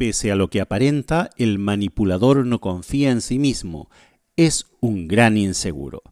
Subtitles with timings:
[0.00, 3.90] Pese a lo que aparenta, el manipulador no confía en sí mismo.
[4.34, 6.02] Es un gran inseguro.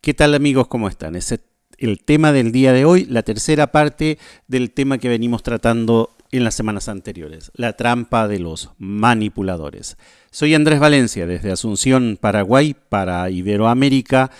[0.00, 0.66] ¿Qué tal amigos?
[0.66, 1.14] ¿Cómo están?
[1.14, 1.38] Es
[1.78, 6.42] el tema del día de hoy, la tercera parte del tema que venimos tratando en
[6.42, 9.98] las semanas anteriores, la trampa de los manipuladores.
[10.32, 14.32] Soy Andrés Valencia desde Asunción, Paraguay, para Iberoamérica.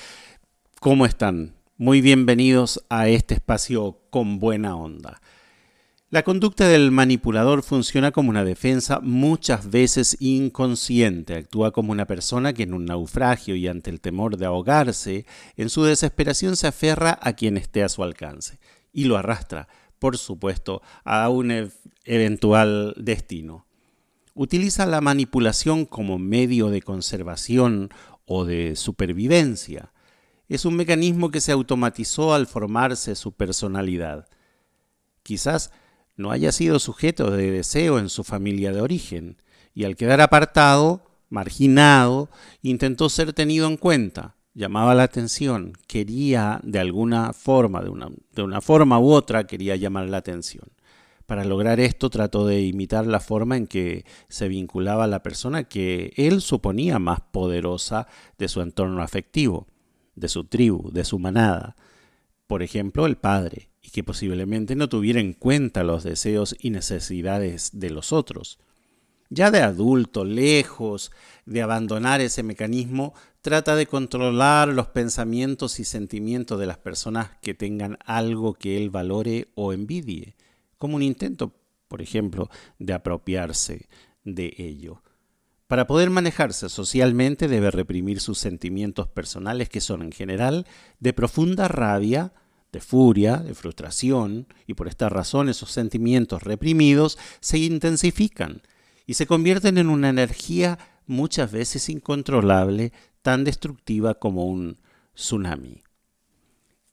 [0.81, 1.55] ¿Cómo están?
[1.77, 5.21] Muy bienvenidos a este espacio con buena onda.
[6.11, 11.35] La conducta del manipulador funciona como una defensa muchas veces inconsciente.
[11.35, 15.27] Actúa como una persona que en un naufragio y ante el temor de ahogarse,
[15.59, 18.59] en su desesperación se aferra a quien esté a su alcance
[18.91, 21.71] y lo arrastra, por supuesto, a un
[22.07, 23.67] eventual destino.
[24.33, 27.91] Utiliza la manipulación como medio de conservación
[28.25, 29.93] o de supervivencia.
[30.49, 34.27] Es un mecanismo que se automatizó al formarse su personalidad.
[35.23, 35.71] Quizás
[36.19, 39.41] no haya sido sujeto de deseo en su familia de origen,
[39.73, 42.29] y al quedar apartado, marginado,
[42.61, 48.99] intentó ser tenido en cuenta, llamaba la atención, quería de alguna forma, de una, forma
[48.99, 50.67] u otra, quería llamar la atención.
[51.27, 55.65] Para lograr esto trató de imitar la forma en que se vinculaba a la persona
[55.65, 58.09] que él suponía más poderosa
[58.39, 59.69] de su entorno afectivo,
[60.17, 61.77] de su tribu, de su manada.
[62.49, 67.71] Por ejemplo, el padre y que posiblemente no tuviera en cuenta los deseos y necesidades
[67.73, 68.59] de los otros.
[69.31, 71.11] Ya de adulto, lejos
[71.47, 77.55] de abandonar ese mecanismo, trata de controlar los pensamientos y sentimientos de las personas que
[77.55, 80.37] tengan algo que él valore o envidie,
[80.77, 81.55] como un intento,
[81.89, 83.89] por ejemplo, de apropiarse
[84.23, 85.03] de ello.
[85.67, 90.67] Para poder manejarse socialmente debe reprimir sus sentimientos personales que son en general
[91.01, 92.35] de profunda rabia,
[92.73, 98.63] de furia, de frustración, y por esta razón esos sentimientos reprimidos se intensifican
[99.07, 102.93] y se convierten en una energía muchas veces incontrolable,
[103.23, 104.79] tan destructiva como un
[105.15, 105.83] tsunami.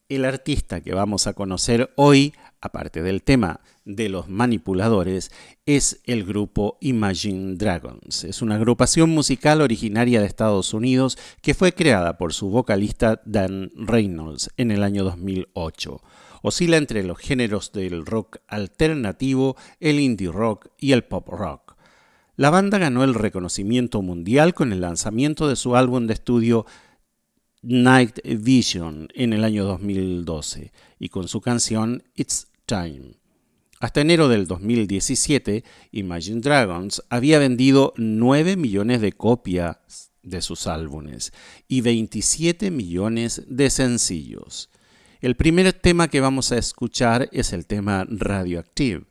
[0.08, 2.34] El artista que vamos a conocer hoy,
[2.66, 5.32] aparte del tema de los manipuladores,
[5.66, 8.24] es el grupo Imagine Dragons.
[8.24, 13.72] Es una agrupación musical originaria de Estados Unidos que fue creada por su vocalista Dan
[13.76, 16.02] Reynolds en el año 2008.
[16.42, 21.76] Oscila entre los géneros del rock alternativo, el indie rock y el pop rock.
[22.36, 26.66] La banda ganó el reconocimiento mundial con el lanzamiento de su álbum de estudio
[27.62, 32.48] Night Vision en el año 2012 y con su canción It's
[33.80, 41.32] Hasta enero del 2017, Imagine Dragons había vendido 9 millones de copias de sus álbumes
[41.68, 44.72] y 27 millones de sencillos.
[45.22, 49.06] El primer tema que vamos a escuchar es el tema Radioactive,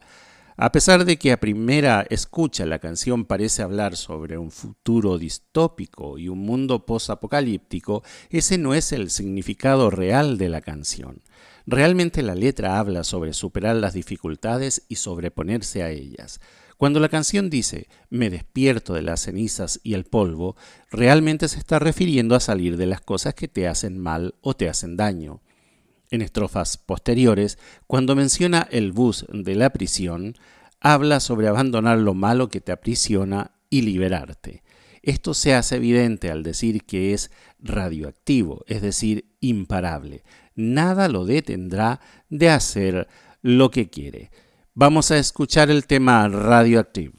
[0.56, 6.16] a pesar de que a primera escucha la canción parece hablar sobre un futuro distópico
[6.18, 11.22] y un mundo posapocalíptico, ese no es el significado real de la canción.
[11.66, 16.40] Realmente la letra habla sobre superar las dificultades y sobreponerse a ellas.
[16.76, 20.56] Cuando la canción dice me despierto de las cenizas y el polvo,
[20.90, 24.68] realmente se está refiriendo a salir de las cosas que te hacen mal o te
[24.68, 25.40] hacen daño.
[26.14, 27.58] En estrofas posteriores,
[27.88, 30.36] cuando menciona el bus de la prisión,
[30.78, 34.62] habla sobre abandonar lo malo que te aprisiona y liberarte.
[35.02, 40.22] Esto se hace evidente al decir que es radioactivo, es decir, imparable.
[40.54, 43.08] Nada lo detendrá de hacer
[43.42, 44.30] lo que quiere.
[44.72, 47.14] Vamos a escuchar el tema radioactivo.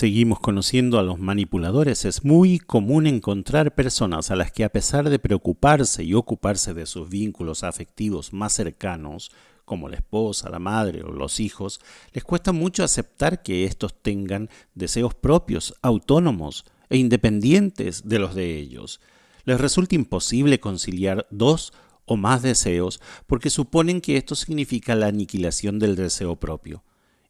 [0.00, 5.10] Seguimos conociendo a los manipuladores, es muy común encontrar personas a las que a pesar
[5.10, 9.30] de preocuparse y ocuparse de sus vínculos afectivos más cercanos,
[9.66, 11.82] como la esposa, la madre o los hijos,
[12.14, 18.56] les cuesta mucho aceptar que estos tengan deseos propios, autónomos e independientes de los de
[18.56, 19.02] ellos.
[19.44, 21.74] Les resulta imposible conciliar dos
[22.06, 26.82] o más deseos porque suponen que esto significa la aniquilación del deseo propio.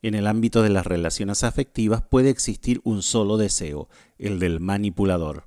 [0.02, 3.88] En el ámbito de las relaciones afectivas puede existir un solo deseo,
[4.18, 5.44] el del manipulador.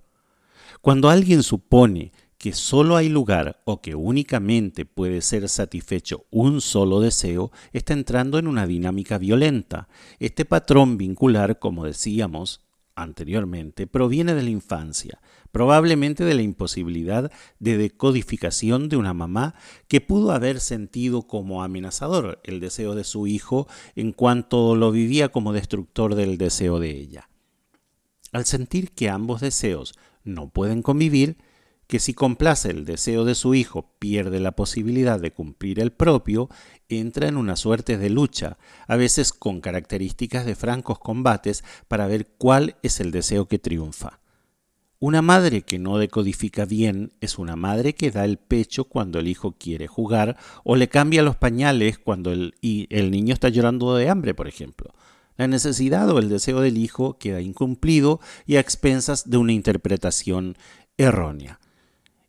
[0.81, 6.99] Cuando alguien supone que solo hay lugar o que únicamente puede ser satisfecho un solo
[6.99, 9.87] deseo, está entrando en una dinámica violenta.
[10.19, 12.59] Este patrón vincular, como decíamos
[12.95, 15.21] anteriormente, proviene de la infancia,
[15.53, 19.53] probablemente de la imposibilidad de decodificación de una mamá
[19.87, 25.29] que pudo haber sentido como amenazador el deseo de su hijo en cuanto lo vivía
[25.29, 27.29] como destructor del deseo de ella.
[28.31, 31.37] Al sentir que ambos deseos no pueden convivir,
[31.85, 36.49] que si complace el deseo de su hijo pierde la posibilidad de cumplir el propio,
[36.89, 42.25] entra en una suerte de lucha, a veces con características de francos combates para ver
[42.39, 44.22] cuál es el deseo que triunfa.
[45.05, 49.27] Una madre que no decodifica bien es una madre que da el pecho cuando el
[49.27, 54.33] hijo quiere jugar o le cambia los pañales cuando el, niño está llorando de hambre,
[54.33, 54.93] por ejemplo.
[55.35, 60.55] La necesidad o el deseo del hijo queda incumplido y a expensas de una interpretación
[60.97, 61.59] errónea.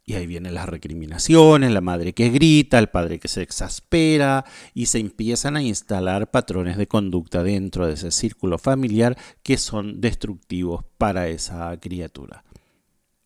[0.04, 4.87] Y ahí vienen las recriminaciones, la madre que grita, el padre que se exaspera y
[4.87, 10.85] se empiezan a instalar patrones de conducta dentro de ese círculo familiar que son destructivos
[10.99, 12.43] para esa criatura.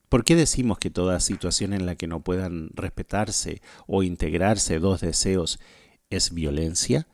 [0.08, 5.00] ¿Por qué decimos que toda situación en la que no puedan respetarse o integrarse dos
[5.00, 5.58] deseos
[6.10, 7.08] es violencia?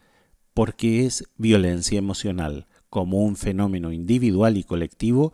[0.55, 5.33] Porque es violencia emocional, como un fenómeno individual y colectivo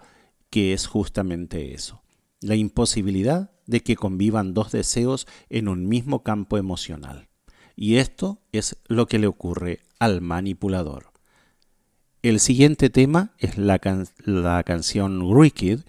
[0.49, 2.03] que es justamente eso,
[2.41, 7.29] la imposibilidad de que convivan dos deseos en un mismo campo emocional.
[7.77, 11.13] Y esto es lo que le ocurre al manipulador.
[12.23, 13.79] El siguiente tema es la,
[14.65, 15.81] canción Wicked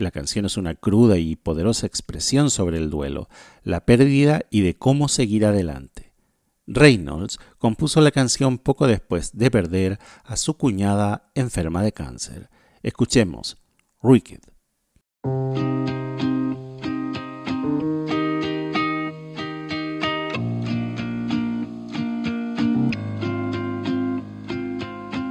[0.00, 3.28] la canción es una cruda y poderosa expresión sobre el duelo,
[3.62, 6.12] la pérdida y de cómo seguir adelante.
[6.66, 12.48] Reynolds compuso la canción poco después de perder a su cuñada enferma de cáncer.
[12.82, 13.56] Escuchemos
[14.02, 14.40] Wicked.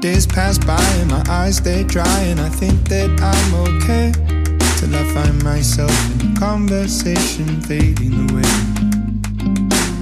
[0.01, 4.38] Days pass by and my eyes they dry and I think that I'm okay.
[4.79, 8.51] Till I find myself in conversation fading away.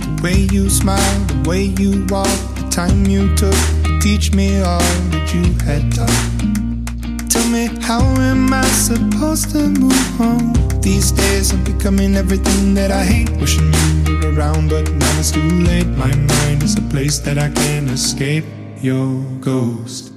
[0.06, 4.62] The way you smile, the way you walk, the time you took to teach me
[4.62, 7.28] all that you had taught.
[7.28, 10.54] Tell me, how am I supposed to move on?
[10.82, 13.32] These days I'm becoming everything that I hate.
[13.42, 13.74] Wishing
[14.06, 15.88] you were around, but now it's too late.
[15.88, 18.46] My mind is a place that I can't escape.
[18.80, 20.17] Your ghost.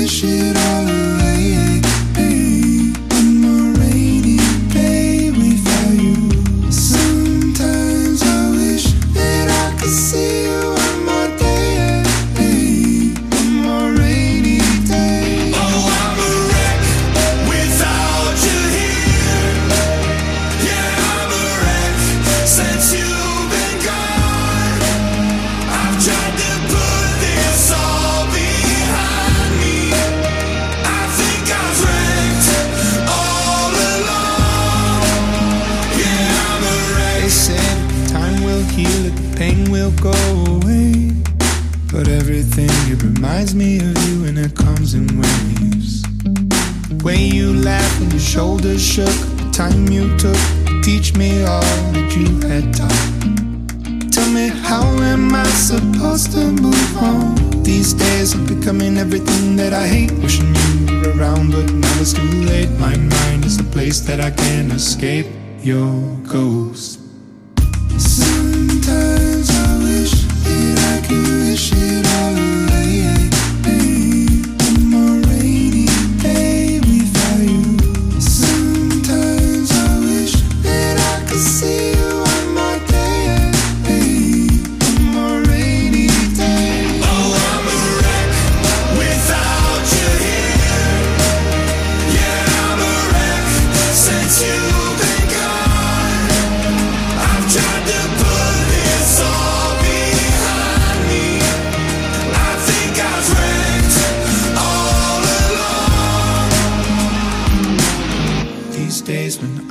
[0.00, 1.79] Wish it all away.
[48.60, 50.36] Shoulders shook, the time you took
[50.66, 51.62] to teach me all
[51.92, 54.12] that you had taught.
[54.12, 57.62] Tell me, how am I supposed to move on?
[57.62, 60.12] These days I'm becoming everything that I hate.
[60.12, 62.70] Wishing you were around, but now it's too late.
[62.78, 65.26] My mind is the place that I can't escape.
[65.62, 66.99] Your ghost.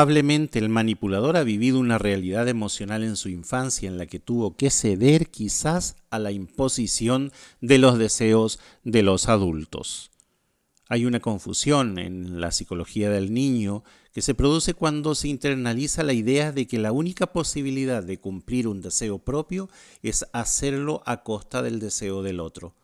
[0.00, 4.56] Probablemente el manipulador ha vivido una realidad emocional en su infancia en la que tuvo
[4.56, 10.10] que ceder quizás a la imposición de los deseos de los adultos.
[10.88, 16.14] Hay una confusión en la psicología del niño que se produce cuando se internaliza la
[16.14, 19.68] idea de que la única posibilidad de cumplir un deseo propio
[20.02, 22.74] es hacerlo a costa del deseo del otro.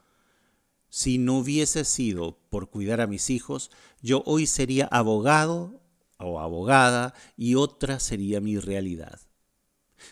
[0.90, 3.70] Si no hubiese sido por cuidar a mis hijos,
[4.02, 5.80] yo hoy sería abogado
[6.18, 9.20] o abogada y otra sería mi realidad.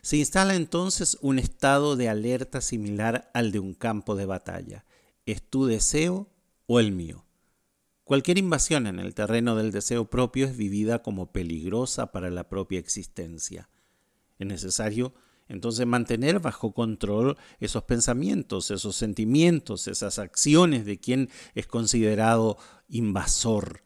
[0.03, 4.85] Se instala entonces un estado de alerta similar al de un campo de batalla.
[5.27, 6.29] ¿Es tu deseo
[6.67, 7.25] o el mío?
[8.05, 12.79] Cualquier invasión en el terreno del deseo propio es vivida como peligrosa para la propia
[12.79, 13.71] existencia.
[14.39, 15.15] Es necesario
[15.49, 22.59] entonces mantener bajo control esos pensamientos, esos sentimientos, esas acciones de quien es considerado
[22.89, 23.83] invasor.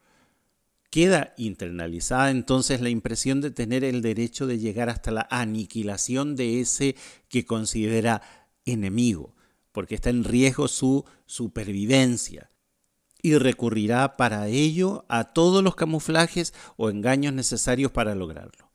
[0.89, 6.61] Queda internalizada entonces la impresión de tener el derecho de llegar hasta la aniquilación de
[6.61, 6.95] ese
[7.27, 8.21] que considera
[8.65, 9.35] enemigo,
[9.71, 12.49] porque está en riesgo su supervivencia
[13.21, 18.71] y recurrirá para ello a todos los camuflajes o engaños necesarios para lograrlo.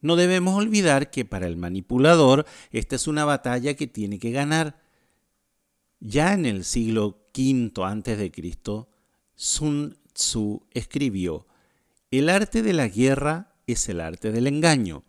[0.00, 4.82] No debemos olvidar que para el manipulador esta es una batalla que tiene que ganar.
[6.00, 8.90] Ya en el siglo V Cristo,
[9.34, 11.46] Sun Tzu escribió:
[12.10, 15.04] "El arte de la guerra es el arte del engaño.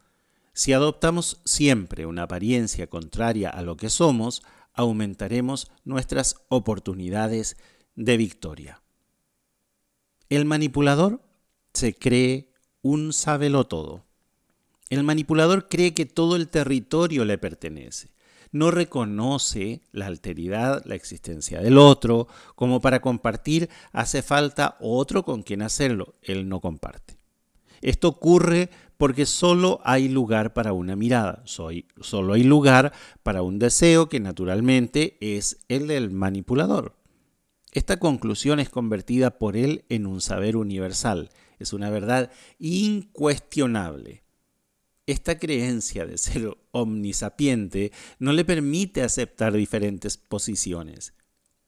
[0.53, 7.57] Si adoptamos siempre una apariencia contraria a lo que somos, aumentaremos nuestras oportunidades
[7.95, 8.83] de victoria."
[10.29, 11.21] El manipulador
[11.73, 13.13] se cree un
[13.65, 14.05] todo.
[14.89, 18.09] El manipulador cree que todo el territorio le pertenece.
[18.51, 22.27] No reconoce la alteridad, la existencia del otro.
[22.55, 26.15] Como para compartir hace falta otro con quien hacerlo.
[26.21, 27.17] Él no comparte.
[27.81, 33.59] Esto ocurre porque solo hay lugar para una mirada, Soy, solo hay lugar para un
[33.59, 36.95] deseo que naturalmente es el del manipulador.
[37.71, 44.23] Esta conclusión es convertida por él en un saber universal, es una verdad incuestionable.
[45.07, 51.13] Esta creencia de ser omnisapiente no le permite aceptar diferentes posiciones.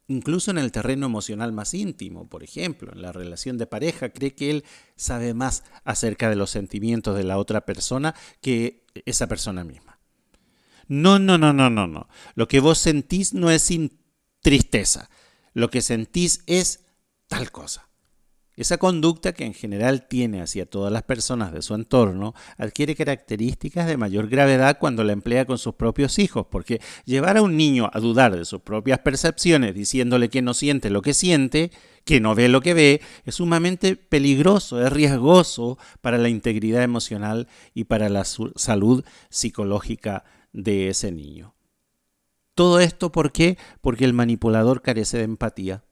[0.09, 4.35] Incluso en el terreno emocional más íntimo, por ejemplo, en la relación de pareja, cree
[4.35, 4.65] que él
[4.95, 9.99] sabe más acerca de los sentimientos de la otra persona que esa persona misma.
[10.87, 12.09] No, no, no, no, no, no.
[12.35, 13.99] Lo que vos sentís no es sin
[14.41, 15.09] tristeza.
[15.53, 16.85] Lo que sentís es
[17.27, 17.88] tal cosa.
[18.59, 23.87] Esa conducta que en general tiene hacia todas las personas de su entorno adquiere características
[23.87, 27.89] de mayor gravedad cuando la emplea con sus propios hijos, porque llevar a un niño
[27.93, 31.71] a dudar de sus propias percepciones diciéndole que no siente lo que siente,
[32.03, 37.47] que no ve lo que ve, es sumamente peligroso, es riesgoso para la integridad emocional
[37.73, 41.55] y para la salud psicológica de ese niño.
[42.55, 43.57] Todo esto ¿por qué?
[43.79, 45.85] Porque el manipulador carece de empatía.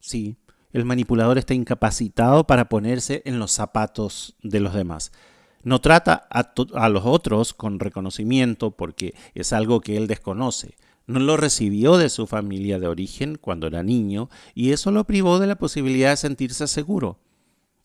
[0.00, 0.38] Sí,
[0.74, 5.12] el manipulador está incapacitado para ponerse en los zapatos de los demás.
[5.62, 10.74] No trata a, los otros con reconocimiento porque es algo que él desconoce.
[11.06, 15.38] No lo recibió de su familia de origen cuando era niño y eso lo privó
[15.38, 17.20] de la posibilidad de sentirse seguro.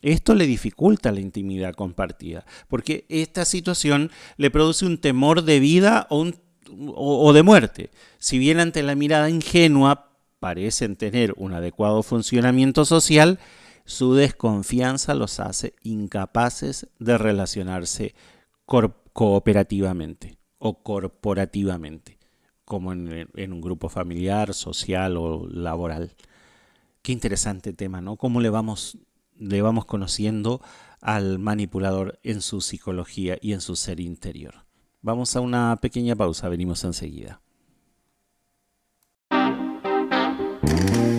[0.02, 6.06] Esto le dificulta la intimidad compartida, porque esta situación le produce un temor de vida
[6.10, 6.28] o,
[6.96, 7.90] o de muerte.
[8.18, 10.09] Si bien ante la mirada ingenua
[10.40, 13.38] parecen tener un adecuado funcionamiento social,
[13.84, 18.14] su desconfianza los hace incapaces de relacionarse
[19.12, 22.18] cooperativamente o corporativamente,
[22.64, 26.16] como en, un grupo familiar, social o laboral.
[27.02, 28.16] Qué interesante tema, ¿no?
[28.16, 28.98] Cómo le vamos,
[29.36, 30.60] le vamos conociendo
[31.00, 34.66] al manipulador en su psicología y en su ser interior.
[35.02, 37.40] Vamos a una pequeña pausa, venimos enseguida.
[40.70, 41.09] Thank you.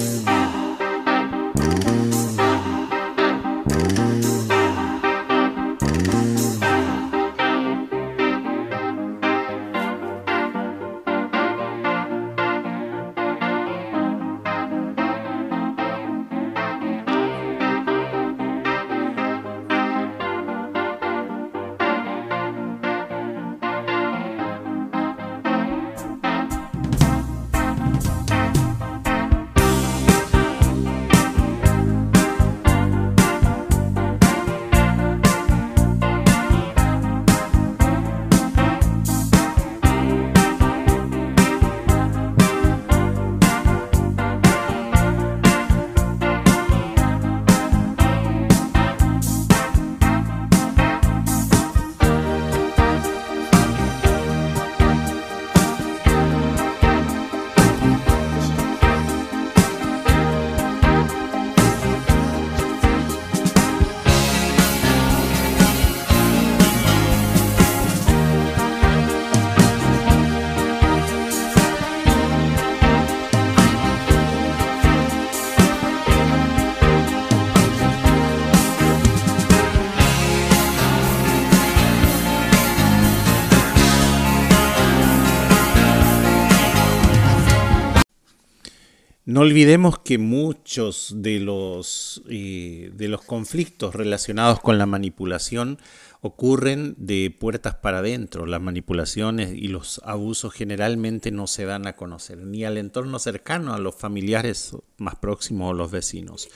[89.41, 95.79] No olvidemos que muchos de los, eh, de los conflictos relacionados con la manipulación
[96.21, 98.45] ocurren de puertas para adentro.
[98.45, 103.73] Las manipulaciones y los abusos generalmente no se dan a conocer, ni al entorno cercano,
[103.73, 106.47] a los familiares más próximos o los vecinos.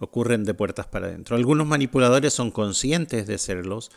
[0.00, 1.36] Ocurren de puertas para adentro.
[1.36, 3.92] Algunos manipuladores son conscientes de serlos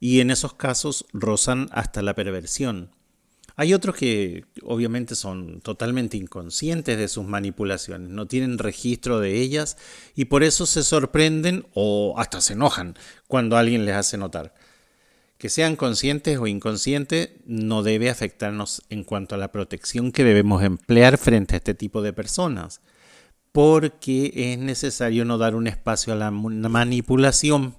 [0.00, 2.90] y en esos casos rozan hasta la perversión.
[3.56, 9.76] Hay otros que obviamente son totalmente inconscientes de sus manipulaciones, no tienen registro de ellas
[10.16, 12.96] y por eso se sorprenden o hasta se enojan
[13.28, 14.54] cuando alguien les hace notar.
[15.38, 20.62] Que sean conscientes o inconscientes no debe afectarnos en cuanto a la protección que debemos
[20.64, 22.80] emplear frente a este tipo de personas,
[23.52, 27.76] porque es necesario no dar un espacio a la manipulación.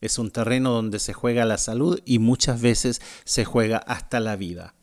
[0.00, 4.36] Es un terreno donde se juega la salud y muchas veces se juega hasta la
[4.36, 4.74] vida.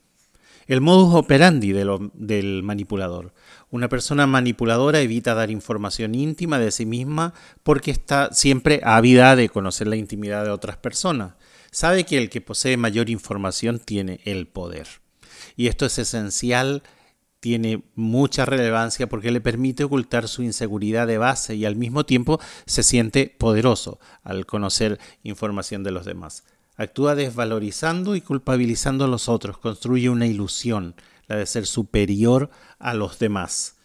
[0.67, 3.34] El modus operandi del manipulador.
[3.69, 9.49] Una persona manipuladora evita dar información íntima de sí misma porque está siempre ávida de
[9.49, 11.34] conocer la intimidad de otras personas.
[11.71, 14.88] Sabe que el que posee mayor información tiene el poder.
[15.56, 16.82] Y esto es esencial,
[17.39, 22.39] tiene mucha relevancia porque le permite ocultar su inseguridad de base y al mismo tiempo
[22.65, 26.43] se siente poderoso al conocer información de los demás.
[26.78, 30.96] Actúa desvalorizando y culpabilizando a los otros, construye una ilusión,
[31.28, 33.76] la de ser superior a los demás.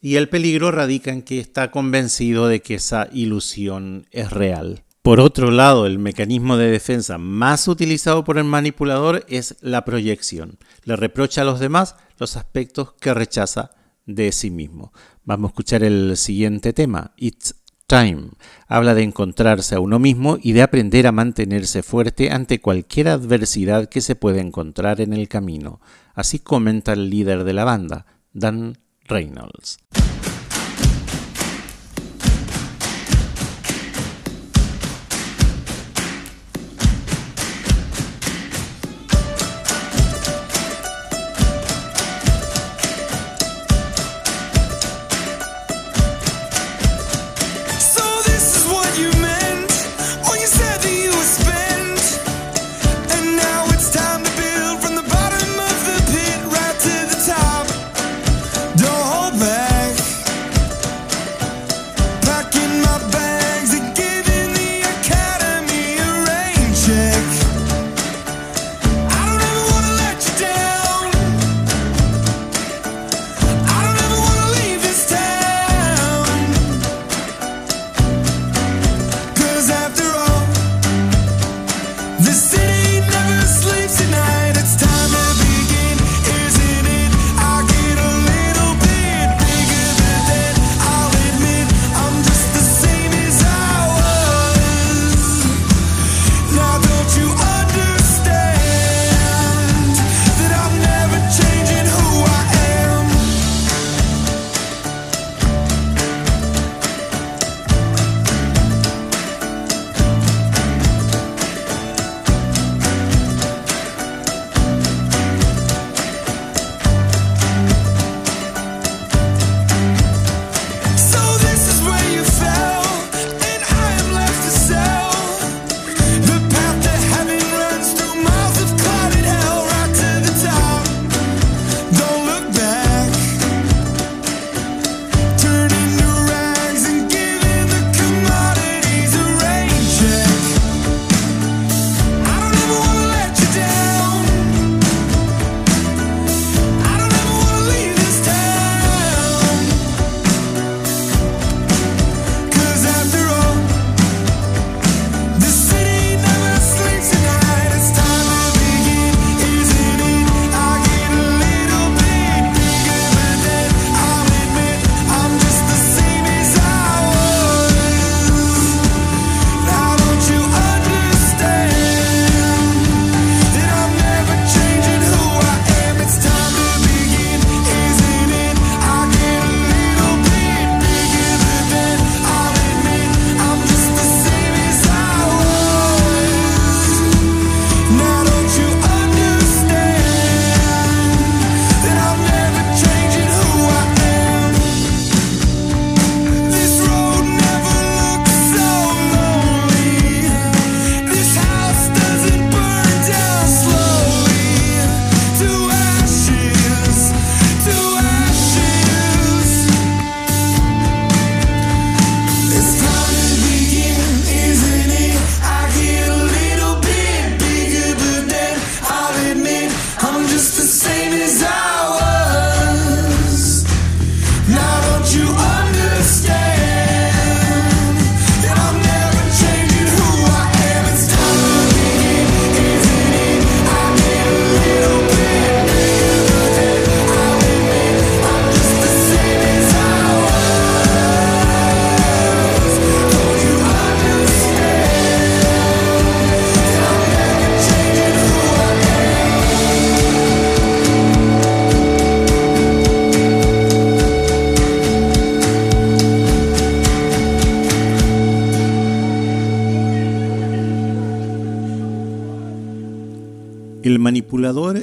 [0.00, 4.82] Y el peligro radica en que está convencido de que esa ilusión es real.
[5.02, 10.58] Por otro lado, el mecanismo de defensa más utilizado por el manipulador es la proyección.
[10.84, 13.72] Le reprocha a los demás los aspectos que rechaza
[14.06, 14.92] de sí mismo.
[15.24, 17.61] Vamos a escuchar el siguiente tema, It's
[17.92, 18.30] Time
[18.68, 23.90] habla de encontrarse a uno mismo y de aprender a mantenerse fuerte ante cualquier adversidad
[23.90, 25.78] que se pueda encontrar en el camino.
[26.14, 29.76] Así comenta el líder de la banda, Dan Reynolds.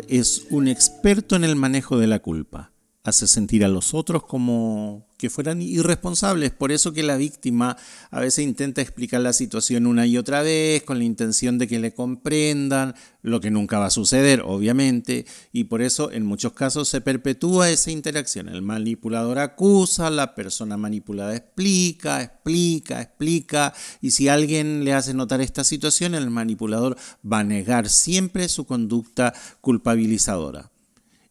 [0.09, 2.71] Es un experto en el manejo de la culpa.
[3.09, 6.51] Hace sentir a los otros como que fueran irresponsables.
[6.51, 7.75] Por eso que la víctima
[8.11, 11.79] a veces intenta explicar la situación una y otra vez con la intención de que
[11.79, 12.93] le comprendan,
[13.23, 17.71] lo que nunca va a suceder, obviamente, y por eso en muchos casos se perpetúa
[17.71, 18.47] esa interacción.
[18.47, 25.41] El manipulador acusa, la persona manipulada explica, explica, explica, y si alguien le hace notar
[25.41, 26.95] esta situación, el manipulador
[27.25, 30.69] va a negar siempre su conducta culpabilizadora.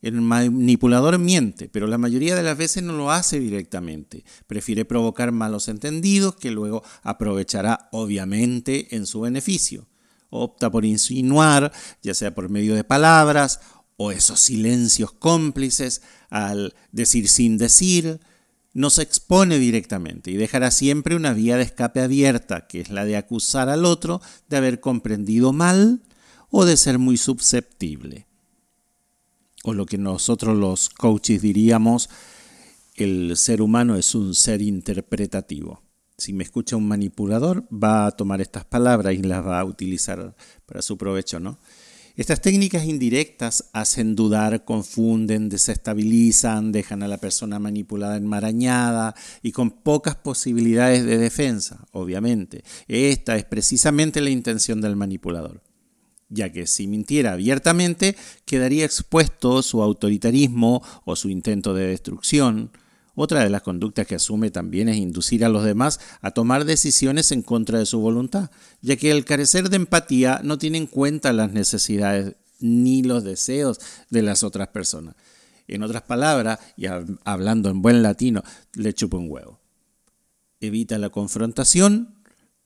[0.01, 4.25] El manipulador miente, pero la mayoría de las veces no lo hace directamente.
[4.47, 9.89] Prefiere provocar malos entendidos que luego aprovechará obviamente en su beneficio.
[10.31, 13.61] Opta por insinuar, ya sea por medio de palabras
[13.97, 18.21] o esos silencios cómplices al decir sin decir,
[18.75, 23.05] no se expone directamente y dejará siempre una vía de escape abierta, que es la
[23.05, 26.03] de acusar al otro de haber comprendido mal
[26.51, 28.28] o de ser muy susceptible
[29.69, 32.09] o lo que nosotros los coaches diríamos,
[32.97, 35.83] el ser humano es un ser interpretativo.
[36.17, 40.35] Si me escucha un manipulador, va a tomar estas palabras y las va a utilizar
[40.67, 41.59] para su provecho, ¿no?
[42.17, 49.71] Estas técnicas indirectas hacen dudar, confunden, desestabilizan, dejan a la persona manipulada enmarañada y con
[49.71, 52.65] pocas posibilidades de defensa, obviamente.
[52.89, 55.63] Esta es precisamente la intención del manipulador
[56.29, 62.71] ya que si mintiera abiertamente quedaría expuesto su autoritarismo o su intento de destrucción.
[63.15, 67.33] Otra de las conductas que asume también es inducir a los demás a tomar decisiones
[67.33, 71.33] en contra de su voluntad, ya que el carecer de empatía no tiene en cuenta
[71.33, 75.17] las necesidades ni los deseos de las otras personas.
[75.67, 76.87] En otras palabras, y
[77.25, 78.43] hablando en buen latino,
[78.75, 79.61] le chupa un huevo.
[80.61, 82.18] Evita la confrontación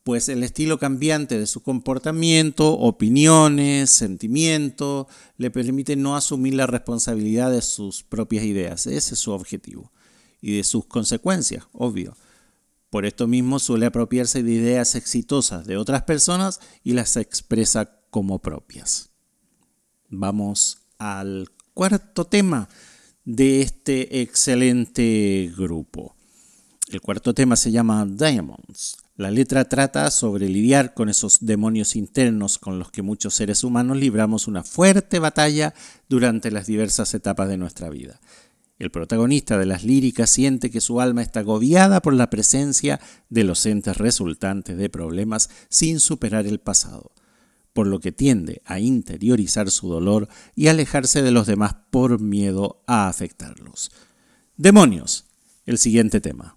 [0.04, 7.50] pues el estilo cambiante de su comportamiento, opiniones, sentimientos, le permite no asumir la responsabilidad
[7.50, 8.86] de sus propias ideas.
[8.86, 9.92] Ese es su objetivo.
[10.40, 12.16] Y de sus consecuencias, obvio.
[12.90, 18.40] Por esto mismo suele apropiarse de ideas exitosas de otras personas y las expresa como
[18.40, 19.10] propias.
[20.08, 22.68] Vamos al cuarto tema
[23.24, 26.14] de este excelente grupo.
[26.88, 29.01] El cuarto tema se llama Diamonds.
[29.22, 33.96] La letra trata sobre lidiar con esos demonios internos con los que muchos seres humanos
[33.96, 35.74] libramos una fuerte batalla
[36.08, 38.20] durante las diversas etapas de nuestra vida.
[38.80, 43.44] El protagonista de las líricas siente que su alma está agobiada por la presencia de
[43.44, 47.12] los entes resultantes de problemas sin superar el pasado,
[47.72, 52.82] por lo que tiende a interiorizar su dolor y alejarse de los demás por miedo
[52.88, 53.92] a afectarlos.
[54.56, 55.26] Demonios,
[55.64, 56.56] el siguiente tema.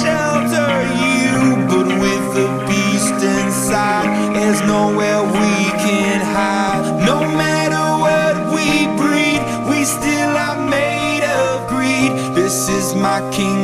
[13.29, 13.60] is my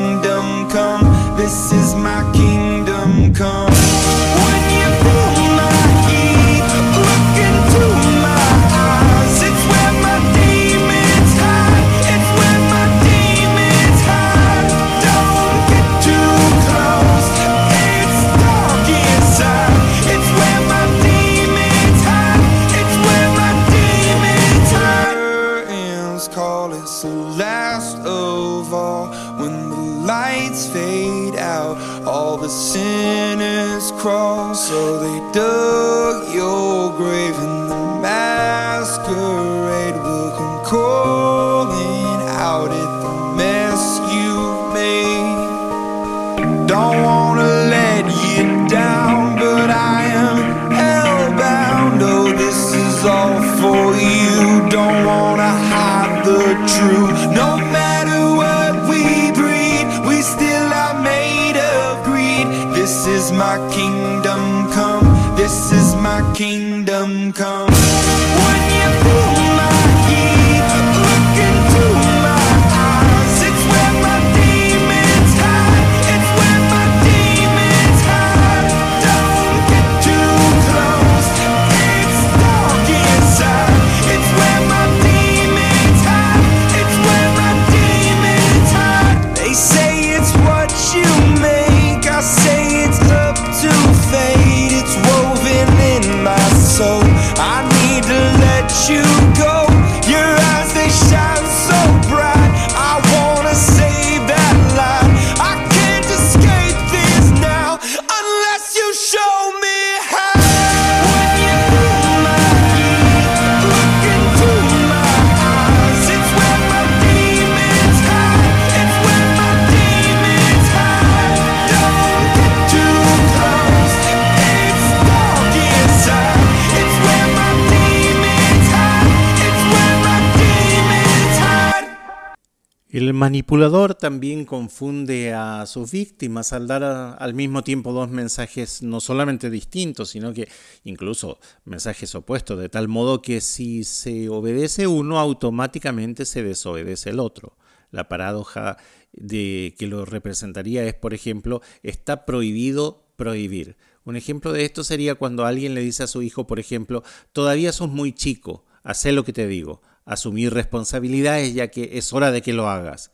[133.58, 139.50] manipulador también confunde a sus víctimas al dar al mismo tiempo dos mensajes no solamente
[139.50, 140.48] distintos, sino que
[140.84, 147.20] incluso mensajes opuestos, de tal modo que si se obedece uno, automáticamente se desobedece el
[147.20, 147.58] otro.
[147.89, 148.78] La paradoja
[149.12, 153.76] de que lo representaría es, por ejemplo, está prohibido prohibir.
[154.04, 157.02] Un ejemplo de esto sería cuando alguien le dice a su hijo, por ejemplo,
[157.34, 162.32] todavía sos muy chico, haz lo que te digo asumir responsabilidades ya que es hora
[162.32, 163.12] de que lo hagas.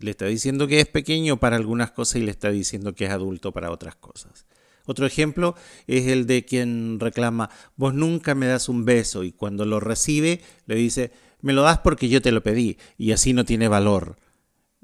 [0.00, 3.10] Le está diciendo que es pequeño para algunas cosas y le está diciendo que es
[3.10, 4.46] adulto para otras cosas.
[4.86, 5.54] Otro ejemplo
[5.86, 10.40] es el de quien reclama, vos nunca me das un beso y cuando lo recibe
[10.66, 14.16] le dice, me lo das porque yo te lo pedí y así no tiene valor.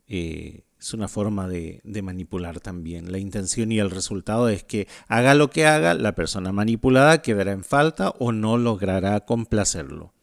[0.06, 3.10] Eh, es una forma de, de, manipular también.
[3.10, 7.52] La intención y el resultado es que haga lo que haga, la persona manipulada quedará
[7.52, 10.15] en falta o no logrará complacerlo.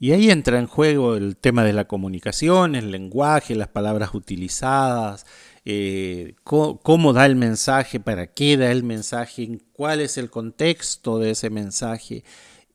[0.00, 5.26] Y ahí entra en juego el tema de la comunicación, el lenguaje, las palabras utilizadas,
[5.64, 11.32] eh, cómo, da el mensaje, para qué da el mensaje, cuál es el contexto de
[11.32, 12.22] ese mensaje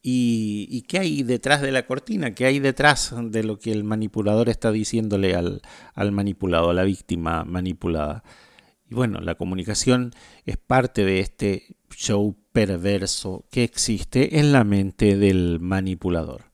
[0.02, 4.50] y, qué hay detrás de la cortina, qué hay detrás de lo que el manipulador
[4.50, 5.62] está diciéndole al,
[5.96, 8.24] al manipulado, a la víctima manipulada.
[8.90, 10.12] Y bueno, la comunicación
[10.46, 16.53] es parte de este show perverso que existe en la mente del manipulador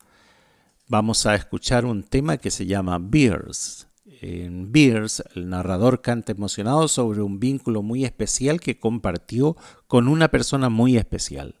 [0.90, 3.86] vamos a escuchar un tema que se llama Beers.
[4.22, 10.28] En Beers, el narrador canta emocionado sobre un vínculo muy especial que compartió con una
[10.32, 11.54] persona muy especial.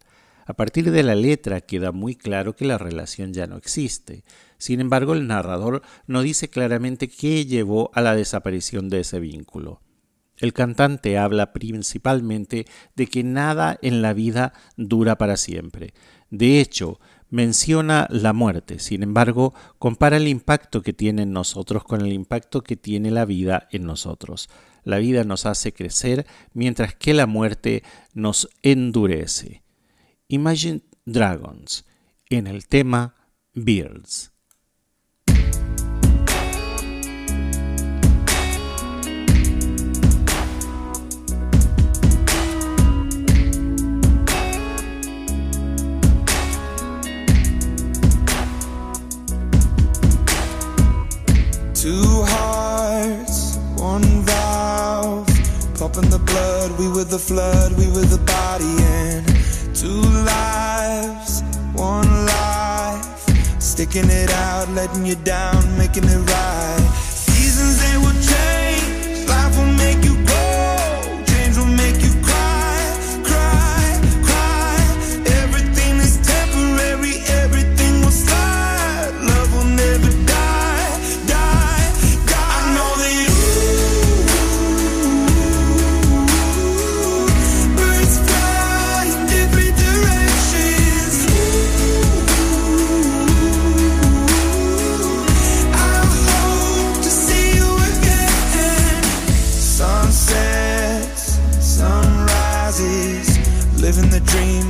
[0.46, 4.24] A partir de la letra queda muy claro que la relación ya no existe.
[4.58, 9.80] Sin embargo, el narrador no dice claramente qué llevó a la desaparición de ese vínculo.
[10.38, 12.64] El cantante habla principalmente
[12.96, 15.94] de que nada en la vida dura para siempre.
[16.30, 16.98] De hecho,
[17.30, 22.62] menciona la muerte, sin embargo, compara el impacto que tiene en nosotros con el impacto
[22.62, 24.48] que tiene la vida en nosotros.
[24.84, 29.62] La vida nos hace crecer mientras que la muerte nos endurece.
[30.28, 31.84] Imagine Dragons
[32.28, 33.14] en el tema
[33.54, 34.29] Beards.
[51.80, 55.26] Two hearts, one valve.
[55.78, 58.76] Pumping the blood, we were the flood, we were the body.
[58.84, 59.26] And
[59.74, 61.40] two lives,
[61.72, 63.62] one life.
[63.62, 66.90] Sticking it out, letting you down, making it right.
[67.08, 68.59] Seasons, they will change.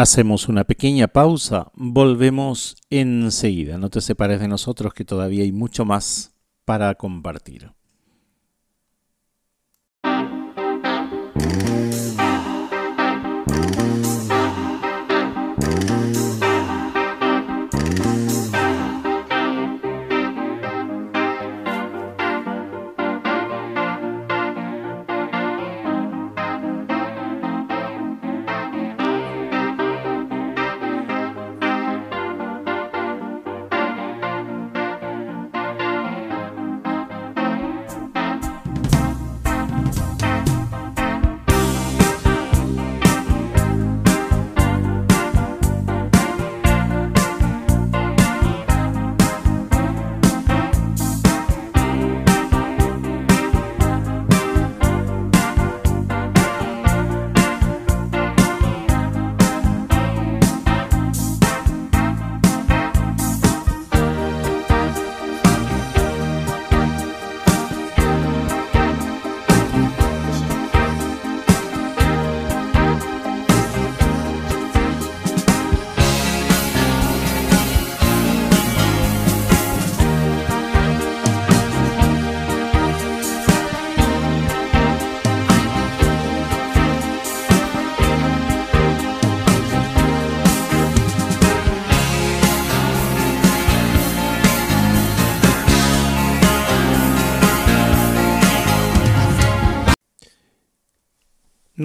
[0.00, 3.78] Hacemos una pequeña pausa, volvemos enseguida.
[3.78, 7.72] No te separes de nosotros que todavía hay mucho más para compartir.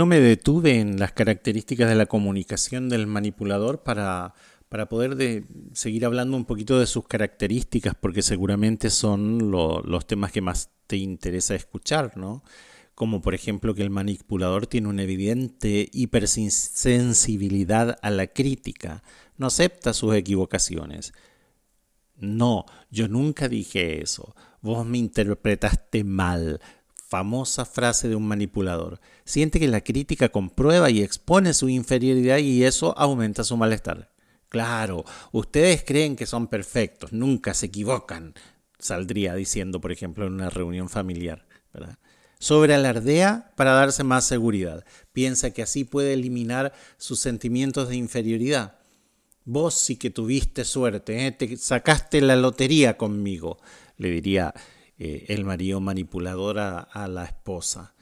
[0.03, 4.33] No me detuve en las características de la comunicación del manipulador para,
[4.67, 10.41] para poder seguir hablando un poquito de sus características, porque seguramente son los temas que
[10.41, 12.43] más te interesa escuchar, ¿no?
[12.95, 19.03] Como por ejemplo que el manipulador tiene una evidente hipersensibilidad a la crítica,
[19.37, 21.13] no acepta sus equivocaciones.
[22.17, 24.35] No, yo nunca dije eso.
[24.59, 26.59] Vos me interpretaste mal
[27.07, 28.99] famosa frase de un manipulador.
[29.25, 34.11] Siente que la crítica comprueba y expone su inferioridad y eso aumenta su malestar.
[34.49, 38.35] Claro, ustedes creen que son perfectos, nunca se equivocan,
[38.77, 41.45] saldría diciendo, por ejemplo, en una reunión familiar.
[41.73, 41.97] ¿verdad?
[42.39, 44.85] Sobrealardea para darse más seguridad.
[45.13, 48.79] Piensa que así puede eliminar sus sentimientos de inferioridad.
[49.45, 51.31] Vos sí que tuviste suerte, ¿eh?
[51.31, 53.59] te sacaste la lotería conmigo,
[53.97, 54.53] le diría
[54.97, 57.92] eh, el marido manipulador a, la esposa.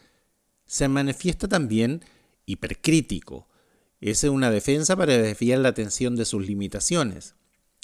[0.72, 2.02] Se manifiesta también
[2.46, 3.50] hipercrítico.
[4.00, 7.36] Esa es una defensa para desviar la atención de sus limitaciones.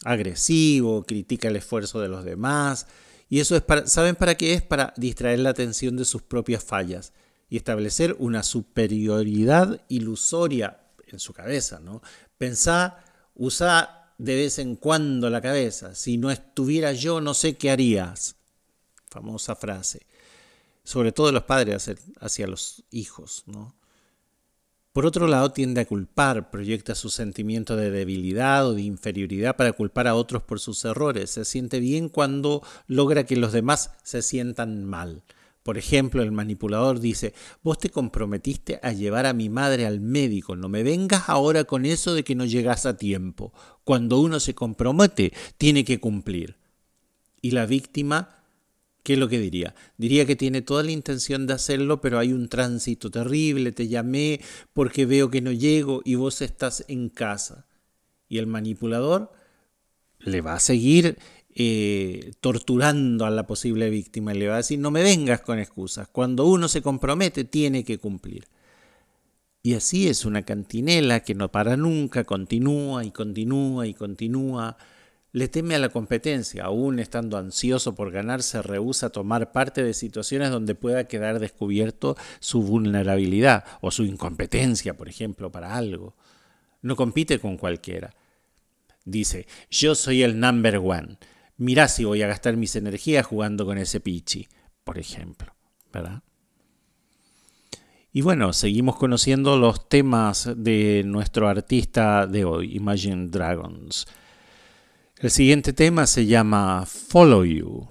[0.06, 2.88] Agresivo, critica el esfuerzo de los demás.
[3.28, 4.62] Y eso es para, ¿saben para qué es?
[4.62, 7.12] Para distraer la atención de sus propias fallas
[7.50, 12.02] y establecer una superioridad ilusoria en su cabeza, ¿no?
[12.38, 13.04] Pensá,
[13.36, 15.94] usa de vez en cuando la cabeza.
[15.94, 18.38] Si no estuviera yo, no sé qué harías
[19.10, 20.06] famosa frase,
[20.88, 23.44] sobre todo los padres hacia los hijos.
[23.46, 23.76] ¿no?
[24.94, 29.74] Por otro lado, tiende a culpar, proyecta su sentimiento de debilidad o de inferioridad para
[29.74, 31.32] culpar a otros por sus errores.
[31.32, 35.24] Se siente bien cuando logra que los demás se sientan mal.
[35.62, 37.34] Por ejemplo, el manipulador dice,
[37.64, 41.86] vos te comprometiste a llevar a mi madre al médico, no me vengas ahora con
[41.86, 43.52] eso de que no llegas a tiempo.
[43.84, 46.56] Cuando uno se compromete, tiene que cumplir.
[47.42, 48.37] Y la víctima
[49.08, 49.74] ¿Qué es lo que diría?
[49.96, 54.42] Diría que tiene toda la intención de hacerlo, pero hay un tránsito terrible, te llamé
[54.74, 57.68] porque veo que no llego y vos estás en casa.
[58.28, 59.32] Y el manipulador
[60.20, 61.18] le va a seguir
[61.56, 65.58] eh, torturando a la posible víctima y le va a decir, no me vengas con
[65.58, 68.50] excusas, cuando uno se compromete tiene que cumplir.
[69.64, 74.76] Y así es una cantinela que no para nunca, continúa y continúa y continúa
[75.32, 79.84] le teme a la competencia, aún estando ansioso por ganar, se rehúsa a tomar parte
[79.84, 86.16] de situaciones donde pueda quedar descubierto su vulnerabilidad o su incompetencia, por ejemplo, para algo.
[86.82, 88.16] No compite con cualquiera.
[89.06, 91.18] Dice, yo soy el number one.
[91.58, 94.48] Mirá si voy a gastar mis energías jugando con ese pichi,
[94.84, 95.54] por ejemplo.
[95.92, 96.24] ¿Verdad?
[98.12, 104.08] Y bueno, seguimos conociendo los temas de nuestro artista de hoy, Imagine Dragons.
[105.20, 107.88] El siguiente tema se llama Follow You.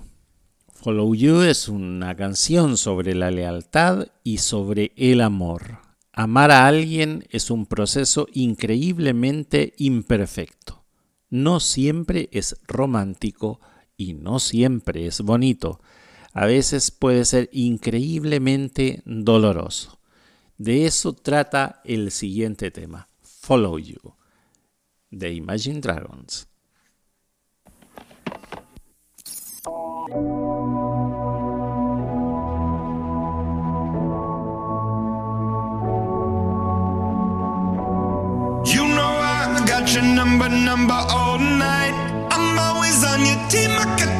[0.74, 5.78] Follow You es una canción sobre la lealtad y sobre el amor.
[6.12, 10.84] Amar a alguien es un proceso increíblemente imperfecto.
[11.28, 13.60] No siempre es romántico
[13.96, 15.80] y no siempre es bonito.
[16.32, 19.98] A veces puede ser increíblemente doloroso.
[20.58, 24.14] De eso trata el siguiente tema, Follow You.
[25.10, 26.46] de Imagine Dragons.
[39.96, 41.94] Your number, number all night.
[42.30, 44.15] I'm always on your team, I got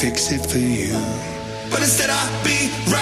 [0.00, 0.94] fix it for you.
[1.70, 2.99] But instead I'll be right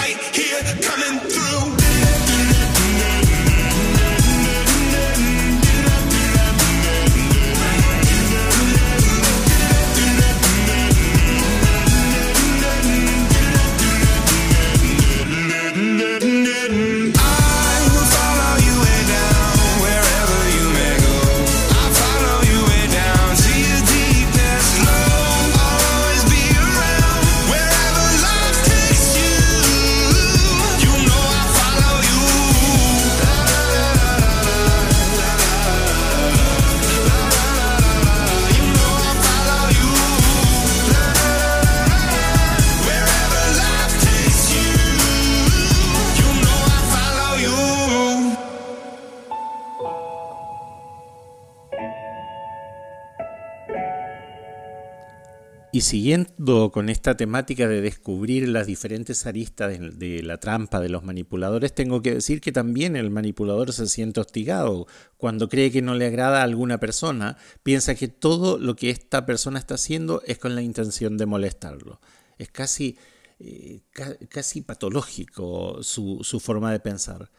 [55.79, 61.05] Y siguiendo con esta temática de descubrir las diferentes aristas de, la trampa de los
[61.05, 65.95] manipuladores, tengo que decir que también el manipulador se siente hostigado cuando cree que no
[65.95, 70.37] le agrada a alguna persona, piensa que todo lo que esta persona está haciendo es
[70.37, 72.01] con la intención de molestarlo.
[72.37, 72.97] Es casi,
[73.39, 77.31] eh, ca- casi patológico su forma de pensar.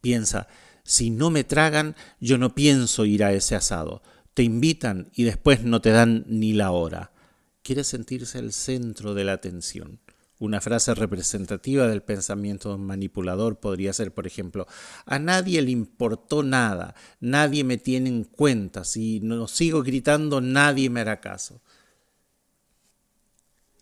[0.00, 0.46] Piensa,
[0.84, 4.02] si no me tragan, yo no pienso ir a ese asado.
[4.34, 7.11] Te invitan y después no te dan ni la hora
[7.62, 10.00] quiere sentirse el centro de la atención.
[10.38, 14.66] Una frase representativa del pensamiento manipulador podría ser, por ejemplo,
[15.06, 20.90] a nadie le importó nada, nadie me tiene en cuenta, si no sigo gritando nadie
[20.90, 21.62] me hará caso.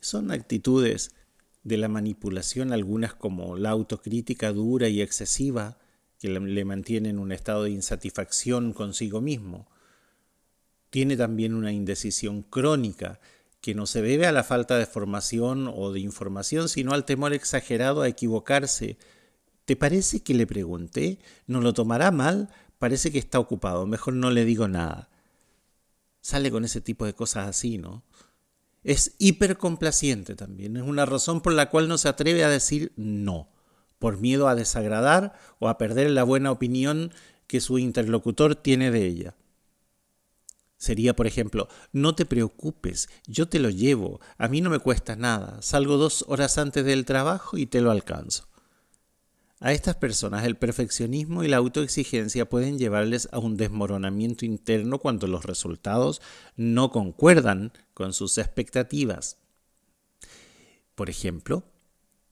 [0.01, 1.15] Son actitudes
[1.63, 5.79] de la manipulación, algunas como la autocrítica dura y excesiva,
[6.19, 9.67] que le- le mantiene en un estado de insatisfacción consigo mismo.
[10.91, 13.21] Tiene también una indecisión crónica
[13.61, 17.33] que no se debe a la falta de formación o de información, sino al temor
[17.33, 18.97] exagerado a equivocarse.
[19.65, 21.19] ¿Te parece que le pregunté?
[21.47, 22.49] ¿No lo tomará mal?
[22.79, 25.11] Parece que está ocupado, mejor no le digo nada.
[26.23, 28.03] Sale con ese tipo de cosas así, ¿no?
[28.83, 33.51] Es hipercomplaciente también, es una razón por la cual no se atreve a decir no,
[33.99, 37.13] por miedo a desagradar o a perder la buena opinión
[37.47, 39.35] que su interlocutor tiene de ella.
[40.81, 45.15] Sería, por ejemplo, no te preocupes, yo te lo llevo, a mí no me cuesta
[45.15, 48.49] nada, salgo dos horas antes del trabajo y te lo alcanzo.
[49.61, 55.27] A estas personas el perfeccionismo y la autoexigencia pueden llevarles a un desmoronamiento interno cuando
[55.27, 56.23] los resultados
[56.57, 59.37] no concuerdan con sus expectativas.
[60.95, 61.63] Por ejemplo,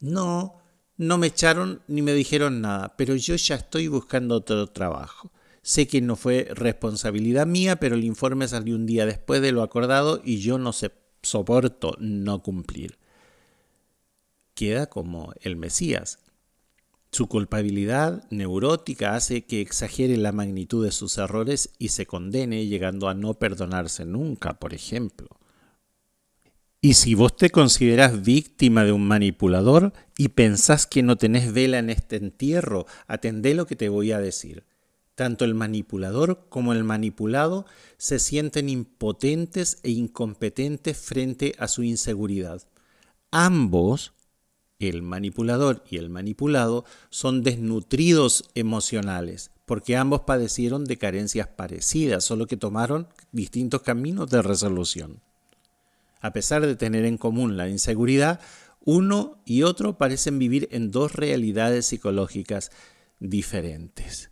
[0.00, 0.54] no,
[0.96, 5.30] no me echaron ni me dijeron nada, pero yo ya estoy buscando otro trabajo.
[5.68, 9.62] Sé que no fue responsabilidad mía, pero el informe salió un día después de lo
[9.62, 10.72] acordado y yo no
[11.20, 12.96] soporto no cumplir.
[14.54, 16.20] Queda como el Mesías.
[17.12, 23.06] Su culpabilidad neurótica hace que exagere la magnitud de sus errores y se condene llegando
[23.10, 25.28] a no perdonarse nunca, por ejemplo.
[26.80, 31.78] Y si vos te considerás víctima de un manipulador y pensás que no tenés vela
[31.78, 34.64] en este entierro, atendé lo que te voy a decir.
[35.18, 37.66] Tanto el manipulador como el manipulado
[37.96, 42.62] se sienten impotentes e incompetentes frente a su inseguridad.
[43.32, 44.12] Ambos,
[44.78, 52.46] el manipulador y el manipulado, son desnutridos emocionales, porque ambos padecieron de carencias parecidas, solo
[52.46, 55.20] que tomaron distintos caminos de resolución.
[56.20, 58.38] A pesar de tener en común la inseguridad,
[58.84, 62.70] uno y otro parecen vivir en dos realidades psicológicas
[63.18, 64.30] diferentes.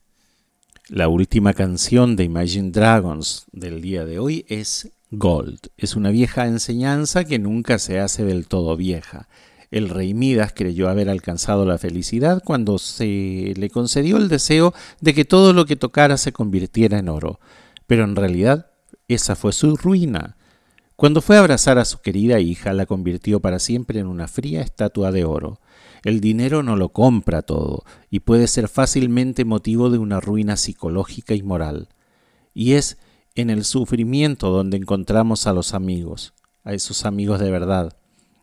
[0.88, 5.58] La última canción de Imagine Dragons del día de hoy es Gold.
[5.76, 9.26] Es una vieja enseñanza que nunca se hace del todo vieja.
[9.72, 15.12] El rey Midas creyó haber alcanzado la felicidad cuando se le concedió el deseo de
[15.12, 17.40] que todo lo que tocara se convirtiera en oro.
[17.88, 18.70] Pero en realidad
[19.08, 20.36] esa fue su ruina.
[20.94, 24.62] Cuando fue a abrazar a su querida hija, la convirtió para siempre en una fría
[24.62, 25.58] estatua de oro.
[26.06, 31.34] El dinero no lo compra todo y puede ser fácilmente motivo de una ruina psicológica
[31.34, 31.88] y moral.
[32.54, 32.96] Y es
[33.34, 36.32] en el sufrimiento donde encontramos a los amigos,
[36.62, 37.96] a esos amigos de verdad,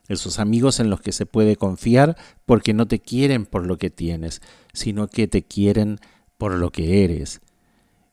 [0.10, 3.90] esos amigos en los que se puede confiar porque no te quieren por lo que
[3.90, 4.42] tienes,
[4.74, 6.00] sino que te quieren
[6.38, 7.40] por lo que eres.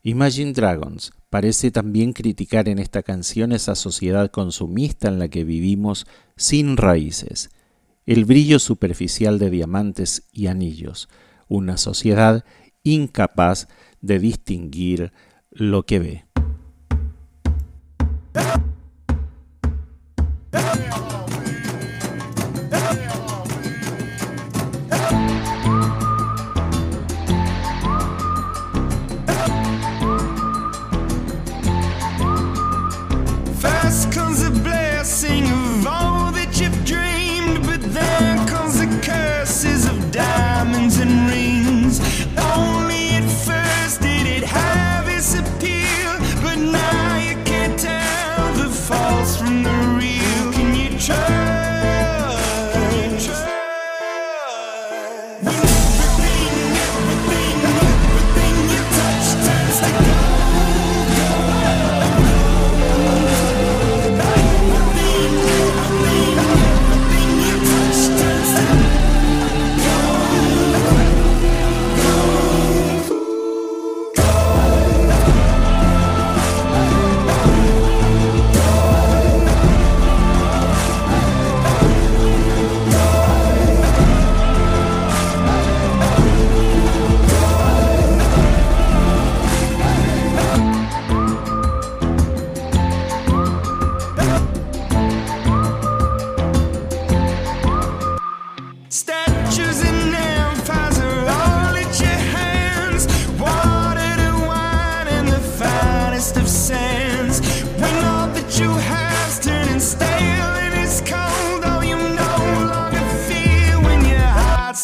[0.04, 6.06] Imagine Dragons parece también criticar en esta canción esa sociedad consumista en la que vivimos
[6.36, 7.50] sin raíces,
[8.06, 11.08] el brillo superficial de diamantes y anillos,
[11.48, 12.44] una sociedad
[12.82, 13.68] incapaz
[14.00, 15.12] de distinguir
[15.50, 16.29] lo que ve.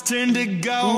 [0.07, 0.96] destined to go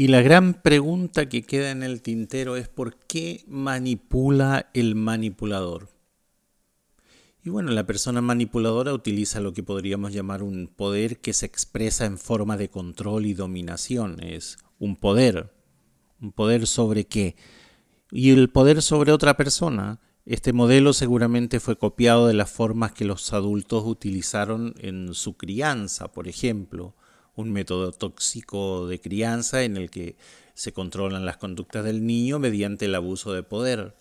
[0.00, 5.88] Y la gran pregunta que queda en el tintero es ¿por qué manipula el manipulador?
[7.42, 12.06] Y bueno, la persona manipuladora utiliza lo que podríamos llamar un poder que se expresa
[12.06, 14.22] en forma de control y dominación.
[14.22, 15.52] Es un poder.
[16.20, 17.34] ¿Un poder sobre qué?
[18.12, 19.98] Y el poder sobre otra persona.
[20.24, 26.12] Este modelo seguramente fue copiado de las formas que los adultos utilizaron en su crianza,
[26.12, 26.94] por ejemplo
[27.38, 30.16] un método tóxico de crianza en el que
[30.54, 33.94] se controlan las conductas del niño mediante el abuso de poder.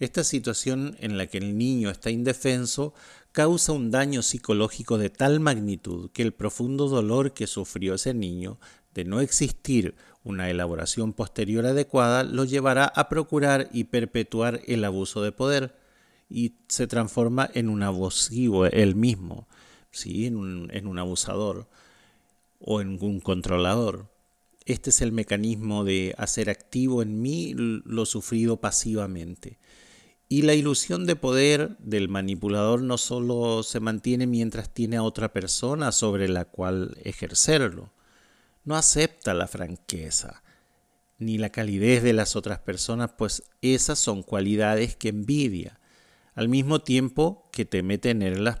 [0.00, 2.92] Esta situación en la que el niño está indefenso
[3.30, 8.58] causa un daño psicológico de tal magnitud que el profundo dolor que sufrió ese niño
[8.94, 15.22] de no existir una elaboración posterior adecuada lo llevará a procurar y perpetuar el abuso
[15.22, 15.76] de poder
[16.28, 19.46] y se transforma en un abusivo él mismo,
[19.92, 20.26] ¿sí?
[20.26, 21.68] en, un, en un abusador
[22.64, 24.10] o en un controlador.
[24.64, 29.58] Este es el mecanismo de hacer activo en mí lo sufrido pasivamente.
[30.28, 35.32] Y la ilusión de poder del manipulador no solo se mantiene mientras tiene a otra
[35.32, 37.92] persona sobre la cual ejercerlo,
[38.64, 40.42] no acepta la franqueza
[41.18, 45.78] ni la calidez de las otras personas, pues esas son cualidades que envidia,
[46.34, 48.60] al mismo tiempo que teme tenerlas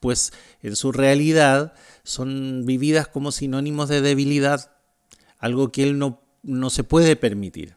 [0.00, 0.32] pues
[0.62, 4.70] en su realidad son vividas como sinónimos de debilidad,
[5.38, 7.76] algo que él no, no se puede permitir.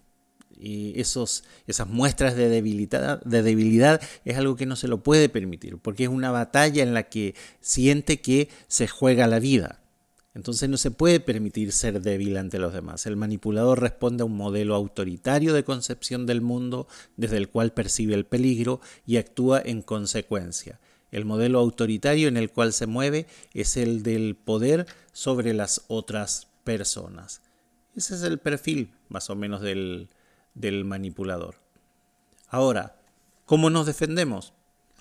[0.60, 5.30] Y esos, esas muestras de debilidad, de debilidad es algo que no se lo puede
[5.30, 9.80] permitir, porque es una batalla en la que siente que se juega la vida.
[10.36, 13.06] Entonces no se puede permitir ser débil ante los demás.
[13.06, 18.14] El manipulador responde a un modelo autoritario de concepción del mundo desde el cual percibe
[18.14, 20.80] el peligro y actúa en consecuencia.
[21.12, 26.48] El modelo autoritario en el cual se mueve es el del poder sobre las otras
[26.64, 27.42] personas.
[27.96, 30.10] Ese es el perfil más o menos del,
[30.54, 31.56] del manipulador.
[32.48, 32.96] Ahora,
[33.46, 34.54] ¿cómo nos defendemos?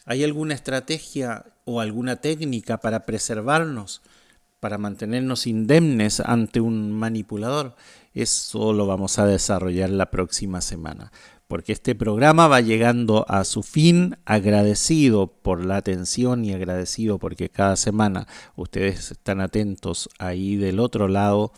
[0.05, 4.01] ¿Hay alguna estrategia o alguna técnica para preservarnos,
[4.61, 7.77] para mantenernos indemnes ante un manipulador?
[8.15, 11.13] Eso lo vamos a desarrollar la próxima semana
[11.49, 17.49] porque este programa va llegando a su fin agradecido por la atención y agradecido porque
[17.49, 21.53] cada semana ustedes están atentos ahí del otro lado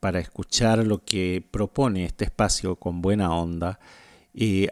[0.00, 3.78] para escuchar lo que propone este espacio con buena onda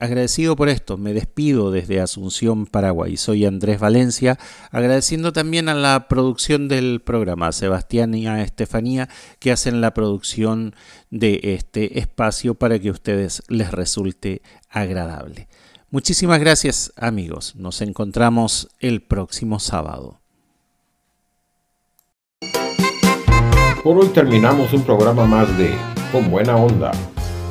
[0.01, 3.17] agradecido por esto, me despido desde Asunción, Paraguay.
[3.17, 4.39] Soy Andrés Valencia,
[4.71, 9.09] agradeciendo también a la producción del programa, a Sebastián y a Estefanía,
[9.39, 10.75] que hacen la producción
[11.11, 15.49] de este espacio para que a ustedes les resulte agradable.
[15.91, 20.21] Muchísimas gracias amigos, nos encontramos el próximo sábado.
[23.83, 25.75] Por hoy terminamos un programa más de
[26.13, 26.93] Con Buena Onda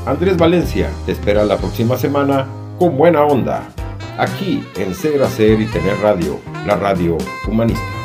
[0.10, 2.48] Andrés Valencia te espera la próxima semana
[2.80, 3.70] con buena onda,
[4.18, 7.16] aquí en Ser, Hacer y Tener Radio, la radio
[7.48, 7.99] humanista.